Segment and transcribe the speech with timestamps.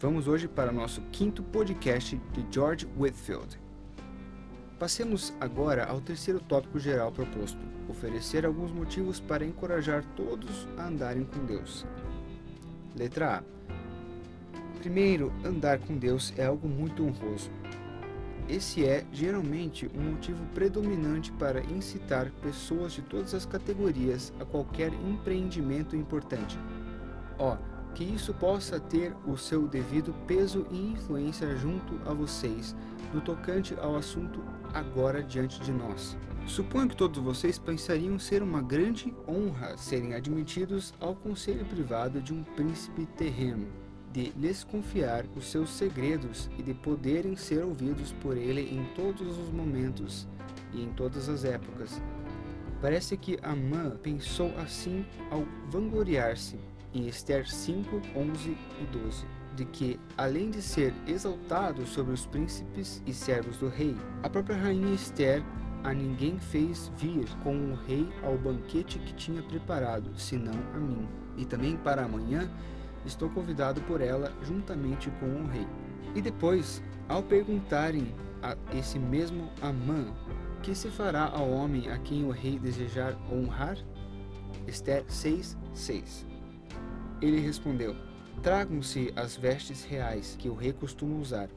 [0.00, 3.60] Vamos hoje para o nosso quinto podcast de George Whitfield.
[4.78, 7.58] Passemos agora ao terceiro tópico geral proposto:
[7.90, 11.84] oferecer alguns motivos para encorajar todos a andarem com Deus.
[12.96, 13.42] Letra A.
[14.78, 17.50] Primeiro, andar com Deus é algo muito honroso.
[18.48, 24.90] Esse é, geralmente, um motivo predominante para incitar pessoas de todas as categorias a qualquer
[24.94, 26.58] empreendimento importante.
[27.38, 32.76] Ó, oh, que isso possa ter o seu devido peso e influência junto a vocês
[33.12, 34.40] no tocante ao assunto
[34.72, 36.16] agora diante de nós.
[36.46, 42.32] Suponho que todos vocês pensariam ser uma grande honra serem admitidos ao conselho privado de
[42.32, 43.66] um príncipe terreno,
[44.12, 49.36] de lhes confiar os seus segredos e de poderem ser ouvidos por ele em todos
[49.36, 50.28] os momentos
[50.72, 52.00] e em todas as épocas.
[52.80, 56.60] Parece que Amã pensou assim ao vangloriar-se
[56.94, 58.50] em Esther 5, 11
[58.80, 63.96] e 12, de que, além de ser exaltado sobre os príncipes e servos do rei,
[64.22, 65.42] a própria rainha Esther
[65.84, 71.08] a ninguém fez vir com o rei ao banquete que tinha preparado, senão a mim.
[71.36, 72.50] E também para amanhã
[73.06, 75.66] estou convidado por ela juntamente com o rei.
[76.14, 80.12] E depois, ao perguntarem a esse mesmo Amã
[80.62, 83.76] que se fará ao homem a quem o rei desejar honrar,
[84.66, 86.26] Esther 6, 6.
[87.20, 87.96] Ele respondeu:
[88.42, 91.48] Tragam-se as vestes reais que o rei costuma usar,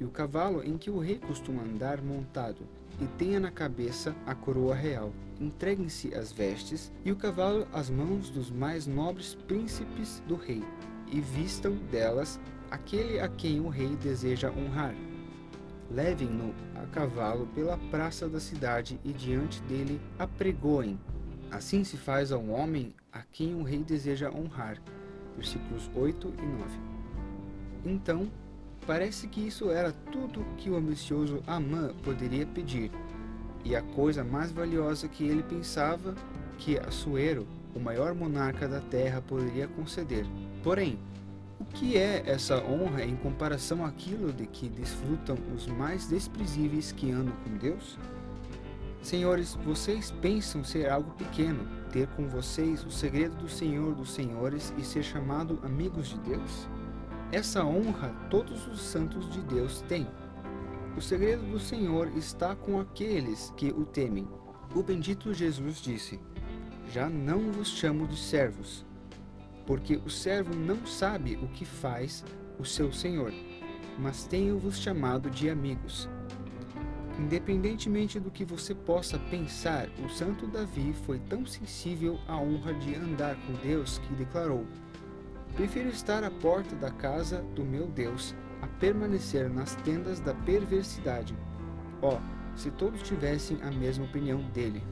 [0.00, 2.66] e o cavalo em que o rei costuma andar montado,
[3.00, 5.12] e tenha na cabeça a coroa real.
[5.38, 10.64] Entreguem-se as vestes e o cavalo às mãos dos mais nobres príncipes do rei,
[11.10, 14.94] e vistam delas aquele a quem o rei deseja honrar.
[15.90, 20.98] Levem-no a cavalo pela praça da cidade e diante dele apregoem.
[21.50, 24.80] Assim se faz ao homem a quem o rei deseja honrar
[25.36, 26.92] versículos 8 e 9.
[27.84, 28.30] Então,
[28.86, 32.90] parece que isso era tudo que o ambicioso Amã poderia pedir,
[33.64, 36.14] e a coisa mais valiosa que ele pensava
[36.58, 40.26] que Assuero, o maior monarca da terra, poderia conceder.
[40.62, 40.98] Porém,
[41.58, 47.10] o que é essa honra em comparação àquilo de que desfrutam os mais desprezíveis que
[47.10, 47.98] andam com Deus?
[49.00, 54.72] Senhores, vocês pensam ser algo pequeno, ter com vocês o segredo do Senhor dos Senhores
[54.78, 56.66] e ser chamado amigos de Deus?
[57.30, 60.08] Essa honra todos os santos de Deus têm.
[60.96, 64.26] O segredo do Senhor está com aqueles que o temem.
[64.74, 66.18] O bendito Jesus disse:
[66.90, 68.86] Já não vos chamo de servos,
[69.66, 72.24] porque o servo não sabe o que faz
[72.58, 73.32] o seu senhor,
[73.98, 76.08] mas tenho-vos chamado de amigos.
[77.18, 82.94] Independentemente do que você possa pensar, o santo Davi foi tão sensível à honra de
[82.94, 84.66] andar com Deus que declarou:
[85.54, 91.36] Prefiro estar à porta da casa do meu Deus a permanecer nas tendas da perversidade.
[92.00, 94.82] Ó, oh, se todos tivessem a mesma opinião dele.